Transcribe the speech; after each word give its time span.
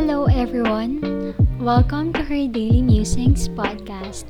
Hello, 0.00 0.24
everyone. 0.32 1.36
Welcome 1.60 2.16
to 2.16 2.24
her 2.24 2.48
Daily 2.48 2.80
Musings 2.80 3.52
podcast. 3.52 4.24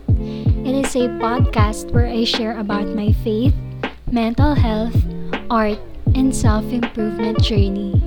It 0.67 0.75
is 0.75 0.99
a 0.99 1.07
podcast 1.23 1.95
where 1.95 2.11
I 2.11 2.27
share 2.27 2.59
about 2.59 2.91
my 2.91 3.15
faith, 3.23 3.55
mental 4.11 4.59
health, 4.59 4.99
art, 5.47 5.79
and 6.19 6.35
self 6.35 6.67
improvement 6.75 7.39
journey. 7.39 8.03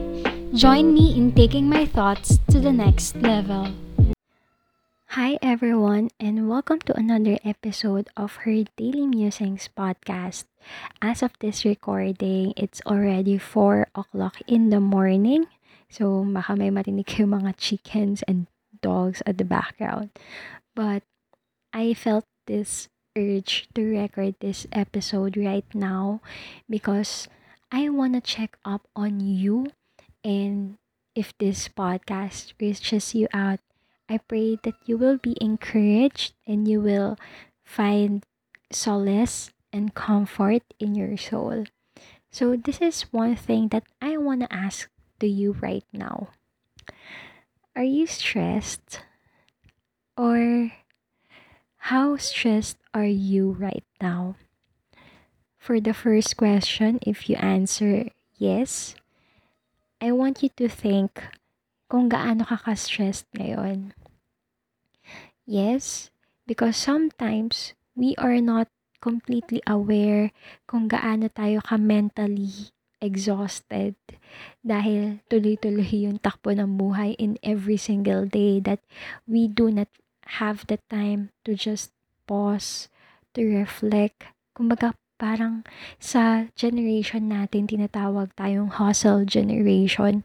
Join 0.52 0.92
me 0.92 1.16
in 1.16 1.32
taking 1.32 1.72
my 1.72 1.88
thoughts 1.88 2.44
to 2.52 2.60
the 2.60 2.76
next 2.76 3.16
level. 3.24 3.72
Hi, 5.16 5.40
everyone, 5.40 6.12
and 6.20 6.52
welcome 6.52 6.84
to 6.84 7.00
another 7.00 7.40
episode 7.48 8.12
of 8.20 8.44
her 8.44 8.68
Daily 8.76 9.08
Musings 9.08 9.72
podcast. 9.72 10.52
As 11.00 11.24
of 11.24 11.32
this 11.40 11.64
recording, 11.64 12.52
it's 12.60 12.84
already 12.84 13.40
4 13.40 13.88
o'clock 13.96 14.44
in 14.52 14.68
the 14.68 14.84
morning. 14.84 15.48
So, 15.94 16.26
baka 16.26 16.58
may 16.58 16.74
marinig 16.74 17.06
yung 17.22 17.38
mga 17.38 17.54
chickens 17.62 18.26
and 18.26 18.50
dogs 18.82 19.22
at 19.30 19.38
the 19.38 19.46
background. 19.46 20.10
But, 20.74 21.06
I 21.70 21.94
felt 21.94 22.26
this 22.50 22.90
urge 23.14 23.70
to 23.78 23.82
record 23.86 24.42
this 24.42 24.66
episode 24.74 25.38
right 25.38 25.66
now 25.74 26.22
because 26.66 27.30
I 27.70 27.90
want 27.90 28.14
to 28.18 28.22
check 28.22 28.58
up 28.66 28.90
on 28.98 29.22
you 29.22 29.70
and 30.26 30.78
if 31.16 31.34
this 31.38 31.70
podcast 31.70 32.54
reaches 32.60 33.14
you 33.14 33.28
out, 33.34 33.60
I 34.10 34.18
pray 34.18 34.58
that 34.64 34.78
you 34.86 34.98
will 34.98 35.18
be 35.18 35.38
encouraged 35.42 36.34
and 36.46 36.68
you 36.68 36.82
will 36.82 37.18
find 37.66 38.26
solace 38.72 39.52
and 39.72 39.94
comfort 39.94 40.62
in 40.80 40.96
your 40.96 41.18
soul. 41.18 41.66
So, 42.32 42.56
this 42.58 42.82
is 42.82 43.14
one 43.14 43.36
thing 43.36 43.70
that 43.70 43.86
I 44.02 44.18
want 44.18 44.42
to 44.42 44.54
ask 44.54 44.90
to 45.24 45.28
you 45.32 45.56
right 45.64 45.88
now. 45.96 46.36
Are 47.80 47.88
you 47.88 48.04
stressed? 48.12 49.00
Or 50.20 50.76
how 51.88 52.20
stressed 52.20 52.76
are 52.92 53.08
you 53.08 53.56
right 53.56 53.88
now? 54.04 54.36
For 55.56 55.80
the 55.80 55.96
first 55.96 56.36
question, 56.36 57.00
if 57.08 57.32
you 57.32 57.40
answer 57.40 58.12
yes, 58.36 59.00
I 60.04 60.12
want 60.12 60.44
you 60.44 60.52
to 60.60 60.68
think 60.68 61.24
kung 61.88 62.12
gaano 62.12 62.44
ka 62.44 62.60
ka-stressed 62.60 63.32
ngayon. 63.32 63.96
Yes, 65.48 66.12
because 66.44 66.76
sometimes 66.76 67.72
we 67.96 68.12
are 68.20 68.44
not 68.44 68.68
completely 69.00 69.64
aware 69.64 70.36
kung 70.68 70.92
gaano 70.92 71.32
tayo 71.32 71.64
ka-mentally 71.64 72.76
exhausted 73.04 74.00
dahil 74.64 75.20
tuloy-tuloy 75.28 76.08
yung 76.08 76.24
takbo 76.24 76.56
ng 76.56 76.80
buhay 76.80 77.20
in 77.20 77.36
every 77.44 77.76
single 77.76 78.24
day 78.24 78.64
that 78.64 78.80
we 79.28 79.52
do 79.52 79.68
not 79.68 79.92
have 80.40 80.64
the 80.72 80.80
time 80.88 81.36
to 81.44 81.52
just 81.52 81.92
pause, 82.24 82.88
to 83.36 83.44
reflect. 83.44 84.24
Kumbaga, 84.56 84.96
parang 85.20 85.68
sa 86.00 86.48
generation 86.56 87.28
natin, 87.28 87.68
tinatawag 87.68 88.32
tayong 88.40 88.80
hustle 88.80 89.28
generation. 89.28 90.24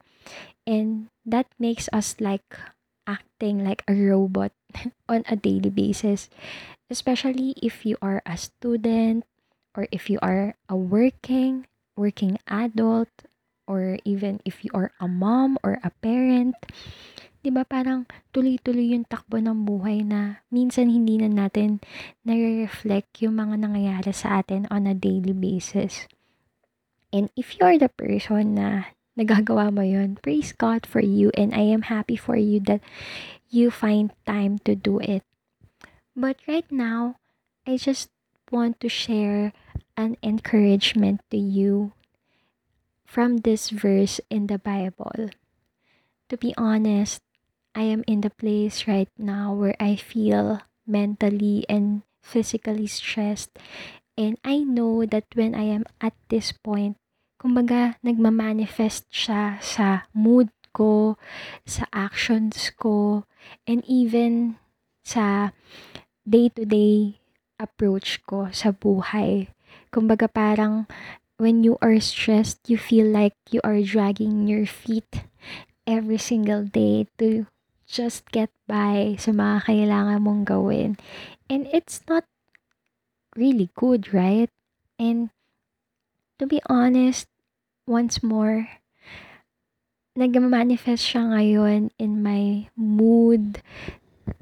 And 0.63 1.11
that 1.27 1.51
makes 1.59 1.91
us 1.91 2.15
like 2.23 2.47
acting 3.09 3.65
like 3.65 3.83
a 3.89 3.97
robot 3.97 4.53
on 5.11 5.27
a 5.27 5.35
daily 5.35 5.73
basis. 5.73 6.31
Especially 6.89 7.53
if 7.61 7.85
you 7.85 7.97
are 8.01 8.23
a 8.25 8.37
student 8.37 9.25
or 9.77 9.89
if 9.93 10.09
you 10.09 10.19
are 10.21 10.57
a 10.69 10.77
working, 10.77 11.69
working 11.99 12.39
adult, 12.47 13.11
or 13.67 13.99
even 14.07 14.39
if 14.47 14.63
you 14.63 14.71
are 14.73 14.95
a 15.03 15.11
mom 15.11 15.59
or 15.67 15.83
a 15.83 15.91
parent. 15.99 16.55
'Di 17.43 17.51
ba 17.55 17.63
parang 17.67 18.07
tuloy-tuloy 18.35 18.95
yung 18.95 19.07
takbo 19.07 19.39
ng 19.39 19.67
buhay 19.67 20.03
na 20.03 20.43
minsan 20.51 20.91
hindi 20.91 21.19
na 21.19 21.31
natin 21.31 21.79
nare-reflect 22.27 23.23
yung 23.23 23.39
mga 23.39 23.63
nangyayari 23.63 24.11
sa 24.15 24.43
atin 24.43 24.67
on 24.71 24.87
a 24.87 24.95
daily 24.95 25.35
basis. 25.35 26.07
And 27.15 27.31
if 27.39 27.57
you 27.57 27.65
are 27.65 27.79
the 27.79 27.89
person 27.89 28.59
na 28.59 28.93
nagagawa 29.15 29.71
mo 29.73 29.87
yun, 29.87 30.19
praise 30.21 30.53
God 30.53 30.85
for 30.85 31.01
you 31.01 31.31
and 31.35 31.55
I 31.55 31.67
am 31.71 31.89
happy 31.89 32.19
for 32.19 32.37
you 32.37 32.61
that 32.69 32.85
you 33.49 33.71
find 33.73 34.13
time 34.29 34.61
to 34.69 34.77
do 34.77 35.01
it. 35.01 35.25
But 36.19 36.43
right 36.51 36.69
now, 36.69 37.17
I 37.65 37.79
just 37.79 38.11
want 38.51 38.81
to 38.81 38.91
share 38.91 39.55
an 39.99 40.15
encouragement 40.23 41.19
to 41.35 41.37
you 41.37 41.91
from 43.03 43.43
this 43.43 43.75
verse 43.75 44.23
in 44.31 44.47
the 44.47 44.63
Bible. 44.63 45.35
To 46.31 46.39
be 46.39 46.55
honest, 46.55 47.19
I 47.75 47.91
am 47.91 48.07
in 48.07 48.23
the 48.23 48.31
place 48.31 48.87
right 48.87 49.11
now 49.19 49.53
where 49.53 49.75
I 49.83 49.99
feel 49.99 50.63
mentally 50.87 51.67
and 51.69 52.07
physically 52.23 52.87
stressed. 52.87 53.59
And 54.15 54.39
I 54.47 54.63
know 54.63 55.03
that 55.07 55.27
when 55.35 55.55
I 55.59 55.67
am 55.67 55.83
at 56.01 56.15
this 56.31 56.55
point, 56.55 56.95
kumbaga 57.43 57.99
nagmamanifest 58.03 59.11
siya 59.11 59.59
sa 59.63 60.07
mood 60.15 60.51
ko, 60.71 61.19
sa 61.67 61.87
actions 61.91 62.71
ko, 62.75 63.27
and 63.67 63.83
even 63.87 64.59
sa 65.03 65.55
day-to-day 66.29 67.19
approach 67.59 68.21
ko 68.27 68.51
sa 68.51 68.71
buhay. 68.75 69.51
Kumbaga 69.89 70.29
parang 70.29 70.87
when 71.39 71.63
you 71.65 71.79
are 71.81 71.97
stressed, 72.01 72.67
you 72.67 72.77
feel 72.77 73.07
like 73.07 73.35
you 73.51 73.61
are 73.63 73.81
dragging 73.81 74.47
your 74.47 74.67
feet 74.67 75.25
every 75.87 76.19
single 76.19 76.67
day 76.67 77.07
to 77.17 77.47
just 77.89 78.29
get 78.29 78.53
by 78.69 79.17
sa 79.17 79.33
mga 79.33 79.65
kailangan 79.65 80.21
mong 80.21 80.45
gawin. 80.45 81.01
And 81.49 81.65
it's 81.73 82.05
not 82.05 82.29
really 83.33 83.73
good, 83.73 84.13
right? 84.13 84.53
And 85.01 85.31
to 86.37 86.45
be 86.45 86.61
honest, 86.69 87.31
once 87.87 88.21
more, 88.21 88.69
nagma-manifest 90.19 91.07
siya 91.07 91.33
ngayon 91.33 91.95
in 91.97 92.21
my 92.21 92.69
mood, 92.77 93.63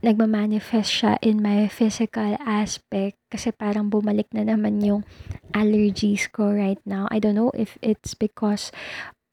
nagma-manifest 0.03 0.91
siya 0.91 1.13
in 1.23 1.43
my 1.43 1.67
physical 1.67 2.37
aspect 2.43 3.19
kasi 3.33 3.51
parang 3.51 3.89
bumalik 3.91 4.31
na 4.31 4.47
naman 4.47 4.81
yung 4.85 5.03
allergies 5.53 6.31
ko 6.31 6.53
right 6.53 6.81
now. 6.87 7.09
I 7.11 7.19
don't 7.19 7.39
know 7.39 7.53
if 7.57 7.79
it's 7.83 8.15
because 8.15 8.71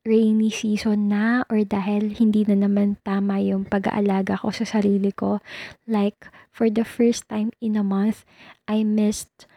rainy 0.03 0.51
season 0.51 1.07
na 1.07 1.47
or 1.47 1.63
dahil 1.63 2.11
hindi 2.19 2.43
na 2.43 2.67
naman 2.67 2.99
tama 3.07 3.39
yung 3.39 3.63
pag-aalaga 3.63 4.43
ko 4.43 4.51
sa 4.51 4.67
sarili 4.67 5.15
ko. 5.15 5.39
Like, 5.87 6.27
for 6.51 6.67
the 6.67 6.83
first 6.83 7.27
time 7.31 7.55
in 7.63 7.79
a 7.79 7.85
month, 7.87 8.27
I 8.67 8.83
missed 8.83 9.47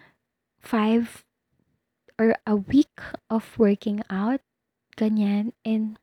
five 0.63 1.27
or 2.15 2.39
a 2.47 2.55
week 2.55 2.95
of 3.29 3.59
working 3.59 4.07
out. 4.07 4.41
Ganyan. 4.95 5.53
And 5.67 5.99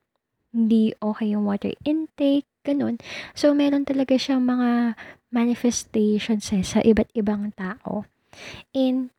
hindi 0.54 0.94
okay 1.02 1.34
yung 1.34 1.50
water 1.50 1.74
intake, 1.84 2.46
ganun. 2.62 3.02
So, 3.34 3.58
meron 3.58 3.90
talaga 3.90 4.14
siyang 4.16 4.46
mga 4.46 4.94
manifestations 5.34 6.54
eh, 6.54 6.62
sa 6.62 6.80
iba't 6.86 7.10
ibang 7.18 7.52
tao. 7.58 8.06
And, 8.72 9.10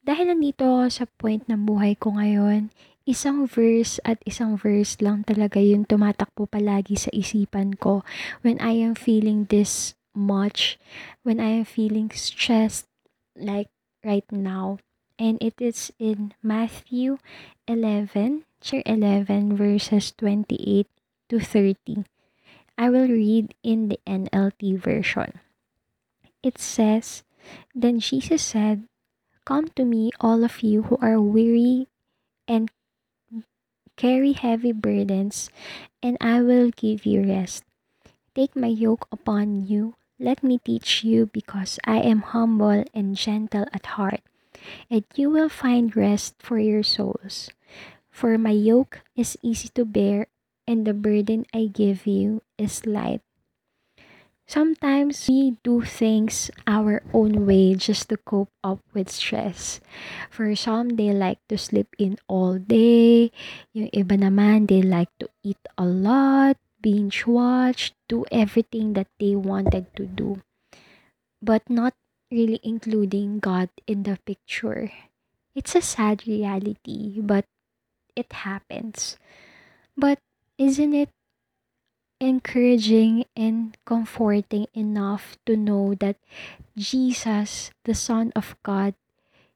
dahil 0.00 0.32
nandito 0.32 0.88
sa 0.88 1.04
point 1.20 1.44
ng 1.44 1.68
buhay 1.68 1.94
ko 2.00 2.16
ngayon, 2.16 2.72
isang 3.04 3.44
verse 3.44 4.00
at 4.08 4.16
isang 4.24 4.56
verse 4.56 4.96
lang 5.04 5.28
talaga 5.28 5.60
yung 5.60 5.84
tumatakbo 5.84 6.48
palagi 6.48 6.96
sa 6.96 7.12
isipan 7.12 7.76
ko 7.76 8.00
when 8.40 8.56
I 8.64 8.80
am 8.80 8.96
feeling 8.96 9.44
this 9.48 9.92
much, 10.16 10.80
when 11.20 11.36
I 11.38 11.62
am 11.62 11.66
feeling 11.68 12.08
stressed 12.16 12.88
like 13.36 13.68
right 14.00 14.26
now. 14.32 14.80
And 15.20 15.36
it 15.44 15.60
is 15.60 15.92
in 16.00 16.32
Matthew 16.40 17.20
11 17.68 18.48
chapter 18.60 18.84
11 18.84 19.56
verses 19.56 20.12
28 20.20 20.86
to 21.30 21.40
30. 21.40 22.04
I 22.76 22.90
will 22.90 23.08
read 23.08 23.54
in 23.62 23.88
the 23.88 23.98
NLT 24.06 24.76
version. 24.76 25.40
It 26.42 26.58
says, 26.58 27.24
Then 27.74 28.00
Jesus 28.00 28.42
said, 28.42 28.84
Come 29.46 29.68
to 29.76 29.84
me, 29.84 30.10
all 30.20 30.44
of 30.44 30.60
you 30.62 30.82
who 30.92 30.98
are 31.00 31.20
weary 31.20 31.88
and 32.46 32.70
carry 33.96 34.32
heavy 34.32 34.72
burdens, 34.72 35.48
and 36.02 36.16
I 36.20 36.42
will 36.42 36.70
give 36.70 37.04
you 37.04 37.24
rest. 37.24 37.64
Take 38.34 38.54
my 38.54 38.68
yoke 38.68 39.08
upon 39.10 39.66
you. 39.66 39.94
Let 40.18 40.44
me 40.44 40.60
teach 40.60 41.02
you, 41.02 41.32
because 41.32 41.80
I 41.84 42.04
am 42.04 42.20
humble 42.36 42.84
and 42.92 43.16
gentle 43.16 43.64
at 43.72 43.96
heart, 43.96 44.20
and 44.90 45.04
you 45.16 45.30
will 45.30 45.48
find 45.48 45.96
rest 45.96 46.36
for 46.38 46.58
your 46.58 46.84
souls. 46.84 47.48
For 48.20 48.36
my 48.36 48.52
yoke 48.52 49.00
is 49.16 49.40
easy 49.40 49.72
to 49.80 49.88
bear, 49.88 50.28
and 50.68 50.84
the 50.84 50.92
burden 50.92 51.48
I 51.56 51.72
give 51.72 52.04
you 52.04 52.44
is 52.60 52.84
light. 52.84 53.24
Sometimes 54.44 55.24
we 55.24 55.56
do 55.64 55.80
things 55.80 56.52
our 56.66 57.00
own 57.16 57.48
way 57.48 57.72
just 57.80 58.12
to 58.12 58.20
cope 58.20 58.52
up 58.60 58.84
with 58.92 59.08
stress. 59.08 59.80
For 60.28 60.52
some, 60.52 61.00
they 61.00 61.16
like 61.16 61.40
to 61.48 61.56
sleep 61.56 61.88
in 61.96 62.20
all 62.28 62.60
day. 62.60 63.32
Yung 63.72 63.88
iba 63.88 64.20
naman, 64.20 64.68
they 64.68 64.84
like 64.84 65.08
to 65.24 65.32
eat 65.40 65.62
a 65.80 65.88
lot 65.88 66.60
binge 66.80 67.24
watch, 67.24 67.92
do 68.08 68.24
everything 68.32 68.94
that 68.94 69.08
they 69.20 69.36
wanted 69.36 69.86
to 69.96 70.04
do, 70.04 70.40
but 71.40 71.62
not 71.68 71.94
really 72.30 72.60
including 72.62 73.38
God 73.38 73.68
in 73.86 74.02
the 74.04 74.18
picture. 74.24 74.92
It's 75.54 75.74
a 75.74 75.82
sad 75.82 76.26
reality, 76.26 77.20
but 77.20 77.44
it 78.16 78.32
happens. 78.32 79.16
But 79.96 80.18
isn't 80.58 80.94
it 80.94 81.10
encouraging 82.20 83.24
and 83.32 83.76
comforting 83.88 84.68
enough 84.76 85.40
to 85.46 85.56
know 85.56 85.96
that 85.96 86.20
Jesus, 86.76 87.72
the 87.84 87.96
Son 87.96 88.32
of 88.36 88.54
God, 88.62 88.94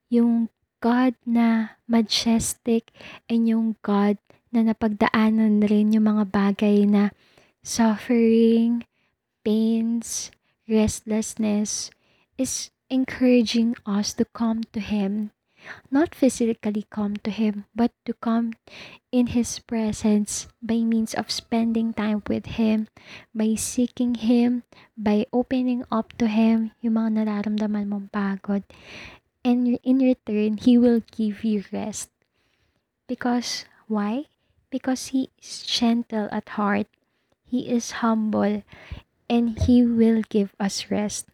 yung 0.08 0.48
God 0.80 1.14
na 1.28 1.76
majestic 1.88 2.88
and 3.28 3.48
yung 3.48 3.76
God 3.84 4.16
na 4.48 4.64
napagdaanan 4.64 5.66
rin 5.66 5.92
yung 5.92 6.08
mga 6.08 6.24
bagay 6.32 6.88
na 6.88 7.12
suffering, 7.60 8.84
pains, 9.44 10.32
restlessness 10.64 11.92
is 12.40 12.72
encouraging 12.88 13.76
us 13.84 14.16
to 14.16 14.24
come 14.24 14.64
to 14.72 14.80
Him. 14.80 15.33
Not 15.90 16.14
physically 16.14 16.86
come 16.90 17.16
to 17.22 17.30
Him, 17.30 17.64
but 17.74 17.92
to 18.04 18.14
come 18.14 18.52
in 19.12 19.36
His 19.36 19.58
presence 19.58 20.48
by 20.60 20.82
means 20.82 21.14
of 21.14 21.30
spending 21.30 21.92
time 21.94 22.22
with 22.28 22.58
Him, 22.60 22.88
by 23.34 23.54
seeking 23.54 24.14
Him, 24.14 24.64
by 24.96 25.26
opening 25.32 25.84
up 25.90 26.12
to 26.18 26.26
Him 26.26 26.72
yung 26.80 27.00
mga 27.00 27.24
nararamdaman 27.24 27.88
mong 27.88 28.08
pagod. 28.12 28.64
And 29.44 29.76
in 29.84 29.98
return, 30.00 30.56
He 30.56 30.80
will 30.80 31.04
give 31.12 31.44
you 31.44 31.64
rest. 31.68 32.08
Because, 33.06 33.68
why? 33.86 34.32
Because 34.72 35.12
He 35.12 35.28
is 35.36 35.62
gentle 35.62 36.32
at 36.32 36.56
heart. 36.56 36.88
He 37.44 37.68
is 37.68 38.00
humble. 38.00 38.64
And 39.28 39.60
He 39.68 39.84
will 39.84 40.24
give 40.28 40.56
us 40.56 40.88
rest. 40.88 41.28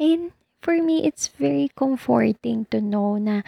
And 0.00 0.32
for 0.60 0.82
me, 0.82 1.06
it's 1.06 1.28
very 1.28 1.70
comforting 1.76 2.66
to 2.70 2.80
know 2.80 3.16
na 3.16 3.42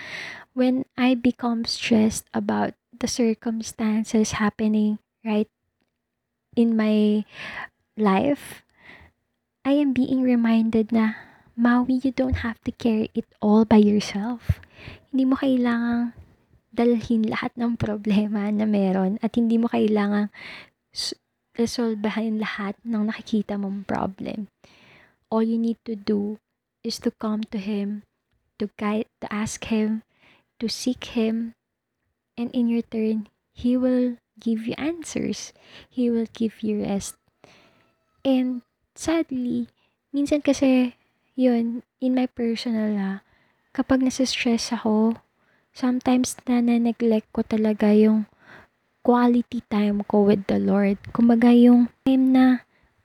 when 0.54 0.84
I 0.96 1.14
become 1.14 1.64
stressed 1.64 2.26
about 2.34 2.74
the 2.94 3.08
circumstances 3.08 4.36
happening 4.36 4.98
right 5.24 5.48
in 6.56 6.76
my 6.76 7.24
life, 7.96 8.62
I 9.64 9.76
am 9.76 9.92
being 9.92 10.22
reminded 10.22 10.92
na 10.92 11.14
Maui, 11.60 12.00
you 12.00 12.12
don't 12.12 12.40
have 12.40 12.56
to 12.64 12.72
carry 12.72 13.12
it 13.12 13.28
all 13.44 13.68
by 13.68 13.76
yourself. 13.76 14.64
Hindi 15.12 15.28
mo 15.28 15.36
kailangang 15.36 16.16
dalhin 16.72 17.28
lahat 17.28 17.52
ng 17.58 17.76
problema 17.76 18.48
na 18.48 18.64
meron 18.64 19.20
at 19.20 19.36
hindi 19.36 19.60
mo 19.60 19.68
kailangang 19.68 20.32
resolbahin 21.58 22.40
lahat 22.40 22.78
ng 22.86 23.12
nakikita 23.12 23.60
mong 23.60 23.84
problem. 23.84 24.48
All 25.28 25.44
you 25.44 25.60
need 25.60 25.76
to 25.84 25.98
do 25.98 26.40
is 26.82 26.98
to 27.04 27.10
come 27.10 27.44
to 27.50 27.58
Him, 27.58 28.02
to 28.58 28.70
guide, 28.76 29.06
to 29.20 29.28
ask 29.32 29.64
Him, 29.68 30.02
to 30.58 30.68
seek 30.68 31.16
Him, 31.16 31.54
and 32.36 32.50
in 32.52 32.68
return, 32.68 33.28
He 33.52 33.76
will 33.76 34.16
give 34.40 34.64
you 34.64 34.74
answers. 34.80 35.52
He 35.88 36.08
will 36.08 36.26
give 36.32 36.64
you 36.64 36.82
rest. 36.82 37.16
And 38.24 38.64
sadly, 38.96 39.68
minsan 40.12 40.40
kasi 40.40 40.96
yun, 41.36 41.84
in 42.00 42.16
my 42.16 42.28
personal 42.28 42.96
ah, 42.96 43.18
kapag 43.72 44.04
nasa-stress 44.04 44.72
ako, 44.76 45.20
sometimes 45.72 46.36
na 46.48 46.60
neglect 46.60 47.30
ko 47.30 47.44
talaga 47.44 47.92
yung 47.94 48.26
quality 49.00 49.64
time 49.72 50.04
ko 50.04 50.28
with 50.28 50.44
the 50.48 50.60
Lord. 50.60 51.00
Kumbaga 51.16 51.52
yung 51.52 51.88
time 52.04 52.36
na 52.36 52.46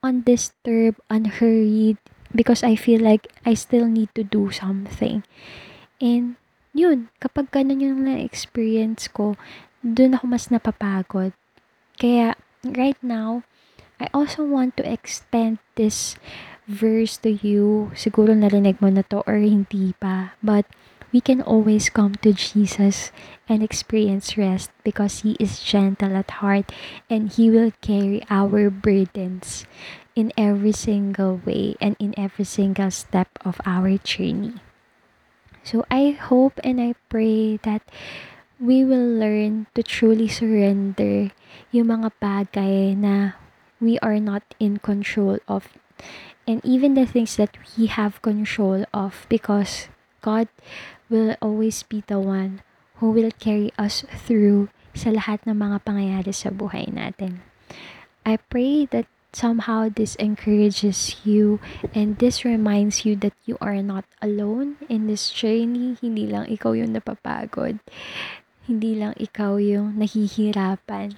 undisturbed, 0.04 1.00
unhurried, 1.08 1.96
because 2.34 2.62
I 2.62 2.74
feel 2.74 3.00
like 3.00 3.28
I 3.44 3.54
still 3.54 3.86
need 3.86 4.10
to 4.14 4.24
do 4.24 4.50
something. 4.50 5.22
And 6.00 6.36
yun, 6.76 7.08
kapag 7.22 7.52
ganun 7.52 7.80
yung 7.80 8.04
na-experience 8.04 9.08
ko, 9.08 9.38
dun 9.80 10.16
ako 10.16 10.24
mas 10.28 10.52
napapagod. 10.52 11.32
Kaya 11.96 12.36
right 12.62 12.98
now, 13.00 13.46
I 13.96 14.12
also 14.12 14.44
want 14.44 14.76
to 14.76 14.84
extend 14.84 15.58
this 15.80 16.20
verse 16.68 17.16
to 17.24 17.32
you. 17.32 17.94
Siguro 17.96 18.36
narinig 18.36 18.82
mo 18.82 18.92
na 18.92 19.06
to 19.08 19.24
or 19.24 19.40
hindi 19.40 19.96
pa. 19.96 20.36
But 20.44 20.68
we 21.16 21.24
can 21.24 21.40
always 21.40 21.88
come 21.88 22.12
to 22.20 22.36
Jesus 22.36 23.08
and 23.48 23.64
experience 23.64 24.36
rest 24.36 24.68
because 24.84 25.24
He 25.24 25.32
is 25.40 25.64
gentle 25.64 26.12
at 26.12 26.44
heart 26.44 26.68
and 27.08 27.32
He 27.32 27.48
will 27.48 27.72
carry 27.80 28.20
our 28.28 28.68
burdens 28.68 29.64
in 30.12 30.28
every 30.36 30.76
single 30.76 31.40
way 31.40 31.72
and 31.80 31.96
in 31.96 32.12
every 32.20 32.44
single 32.44 32.92
step 32.92 33.32
of 33.48 33.64
our 33.64 33.96
journey. 33.96 34.60
So 35.64 35.88
I 35.88 36.12
hope 36.12 36.60
and 36.60 36.84
I 36.84 36.92
pray 37.08 37.56
that 37.64 37.80
we 38.60 38.84
will 38.84 39.16
learn 39.16 39.72
to 39.72 39.80
truly 39.80 40.28
surrender 40.28 41.32
yung 41.72 41.96
mga 41.96 42.12
bagay 42.20 42.92
na 42.92 43.40
we 43.80 43.96
are 44.04 44.20
not 44.20 44.44
in 44.60 44.84
control 44.84 45.40
of 45.48 45.80
and 46.44 46.60
even 46.60 46.92
the 46.92 47.08
things 47.08 47.40
that 47.40 47.56
we 47.80 47.88
have 47.88 48.20
control 48.20 48.84
of 48.92 49.24
because 49.32 49.88
God 50.26 50.50
will 51.06 51.38
always 51.38 51.86
be 51.86 52.02
the 52.10 52.18
one 52.18 52.66
who 52.98 53.14
will 53.14 53.30
carry 53.38 53.70
us 53.78 54.02
through 54.10 54.74
sa 54.90 55.14
lahat 55.14 55.46
ng 55.46 55.54
mga 55.54 55.86
pangyayari 55.86 56.34
sa 56.34 56.50
buhay 56.50 56.90
natin. 56.90 57.46
I 58.26 58.42
pray 58.50 58.90
that 58.90 59.06
somehow 59.30 59.86
this 59.86 60.18
encourages 60.18 61.22
you 61.22 61.62
and 61.94 62.18
this 62.18 62.42
reminds 62.42 63.06
you 63.06 63.14
that 63.22 63.38
you 63.46 63.54
are 63.62 63.78
not 63.78 64.02
alone 64.18 64.82
in 64.90 65.06
this 65.06 65.30
journey. 65.30 65.94
Hindi 66.02 66.26
lang 66.26 66.50
ikaw 66.50 66.74
yung 66.74 66.98
napapagod. 66.98 67.78
Hindi 68.66 68.98
lang 68.98 69.14
ikaw 69.14 69.62
yung 69.62 69.94
nahihirapan. 70.02 71.14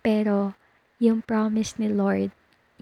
Pero 0.00 0.56
yung 0.96 1.20
promise 1.20 1.76
ni 1.76 1.92
Lord 1.92 2.32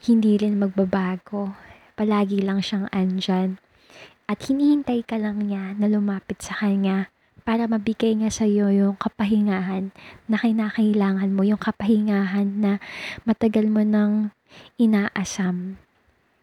hindi 0.02 0.34
rin 0.34 0.58
magbabago. 0.58 1.54
Palagi 1.94 2.42
lang 2.42 2.58
siyang 2.58 2.90
andyan. 2.90 3.62
At 4.30 4.46
hinihintay 4.46 5.06
ka 5.06 5.18
lang 5.18 5.46
niya 5.46 5.74
na 5.76 5.86
lumapit 5.90 6.40
sa 6.40 6.54
kanya 6.58 7.10
para 7.42 7.66
mabigay 7.66 8.14
niya 8.14 8.30
sa 8.30 8.46
iyo 8.46 8.70
yung 8.70 8.94
kapahingahan 8.94 9.90
na 10.30 10.36
kinakailangan 10.38 11.30
mo, 11.34 11.42
yung 11.42 11.58
kapahingahan 11.58 12.48
na 12.62 12.72
matagal 13.26 13.66
mo 13.66 13.82
nang 13.82 14.30
inaasam. 14.78 15.76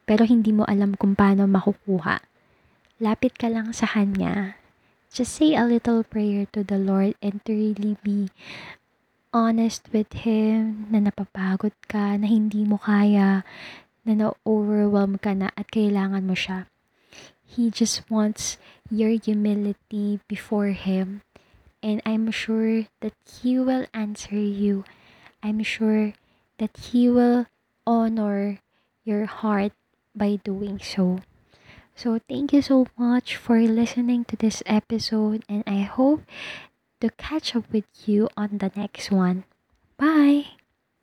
Pero 0.04 0.28
hindi 0.28 0.52
mo 0.52 0.68
alam 0.68 0.98
kung 0.98 1.16
paano 1.16 1.48
makukuha. 1.48 2.20
Lapit 3.00 3.40
ka 3.40 3.48
lang 3.48 3.72
sa 3.72 3.88
Kanya. 3.88 4.60
Just 5.10 5.40
say 5.40 5.56
a 5.56 5.64
little 5.64 6.04
prayer 6.04 6.46
to 6.52 6.68
the 6.68 6.78
Lord 6.78 7.16
and 7.24 7.40
to 7.48 7.56
really 7.56 7.96
be 8.04 8.28
honest 9.30 9.88
with 9.94 10.10
Him, 10.26 10.90
na 10.90 11.00
napapagod 11.00 11.74
ka, 11.86 12.18
na 12.18 12.26
hindi 12.26 12.66
mo 12.66 12.82
kaya, 12.82 13.46
na 14.04 14.14
na-overwhelm 14.18 15.22
ka 15.22 15.38
na 15.38 15.54
at 15.54 15.70
kailangan 15.70 16.26
mo 16.26 16.34
siya. 16.34 16.66
He 17.50 17.74
just 17.74 18.06
wants 18.14 18.62
your 18.94 19.10
humility 19.10 20.22
before 20.30 20.70
Him. 20.78 21.26
And 21.82 21.98
I'm 22.06 22.30
sure 22.30 22.86
that 23.02 23.18
He 23.26 23.58
will 23.58 23.90
answer 23.94 24.38
you. 24.38 24.86
I'm 25.42 25.64
sure 25.66 26.14
that 26.62 26.78
He 26.78 27.10
will 27.10 27.48
honor 27.88 28.62
your 29.04 29.26
heart 29.26 29.74
by 30.14 30.38
doing 30.46 30.78
so. 30.78 31.26
So, 31.96 32.22
thank 32.30 32.54
you 32.54 32.62
so 32.62 32.86
much 32.96 33.36
for 33.36 33.60
listening 33.60 34.24
to 34.30 34.38
this 34.38 34.62
episode, 34.66 35.44
and 35.50 35.66
I 35.66 35.82
hope 35.84 36.24
to 37.02 37.10
catch 37.18 37.56
up 37.56 37.66
with 37.74 37.90
you 38.06 38.30
on 38.38 38.60
the 38.62 38.72
next 38.78 39.12
one. 39.12 39.44
Bye! 39.98 40.59